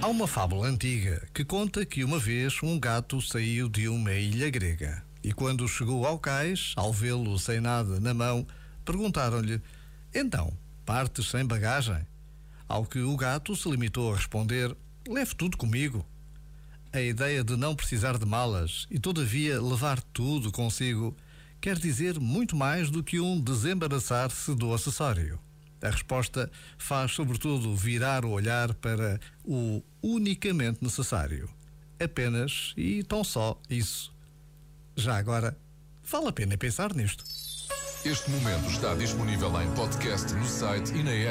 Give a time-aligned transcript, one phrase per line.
[0.00, 4.48] Há uma fábula antiga que conta que uma vez um gato saiu de uma ilha
[4.48, 8.46] grega e, quando chegou ao cais, ao vê-lo sem nada na mão,
[8.86, 9.60] perguntaram-lhe:
[10.14, 10.56] Então,
[10.86, 12.06] partes sem bagagem?
[12.66, 14.74] Ao que o gato se limitou a responder:
[15.06, 16.06] Leve tudo comigo.
[16.90, 21.14] A ideia de não precisar de malas e, todavia, levar tudo consigo
[21.60, 25.38] quer dizer muito mais do que um desembaraçar-se do acessório.
[25.80, 31.48] A resposta faz, sobretudo, virar o olhar para o unicamente necessário.
[32.00, 34.12] Apenas e tão só isso.
[34.96, 35.56] Já agora,
[36.04, 37.24] vale a pena pensar nisto.
[38.04, 41.26] Este momento está disponível em podcast no site e na app.